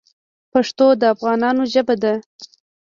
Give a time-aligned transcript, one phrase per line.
[0.51, 2.13] پښتو د افغانانو ژبه ده.